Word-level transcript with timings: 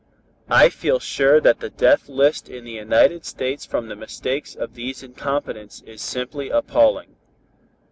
"I 0.49 0.69
feel 0.69 0.97
sure 0.97 1.39
that 1.41 1.59
the 1.59 1.69
death 1.69 2.09
list 2.09 2.49
in 2.49 2.63
the 2.63 2.71
United 2.71 3.23
States 3.23 3.67
from 3.67 3.87
the 3.87 3.95
mistakes 3.95 4.55
of 4.55 4.73
these 4.73 5.03
incompetents 5.03 5.83
is 5.85 6.01
simply 6.01 6.49
appalling. 6.49 7.17